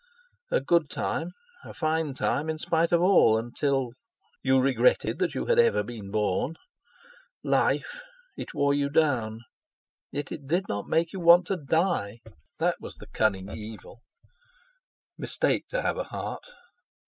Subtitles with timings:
[0.49, 1.29] A good time;
[1.63, 6.55] a fine time in spite of all; until—you regretted that you had ever been born.
[7.43, 9.41] Life—it wore you down,
[10.11, 14.01] yet did not make you want to die—that was the cunning evil!
[15.19, 16.47] Mistake to have a heart!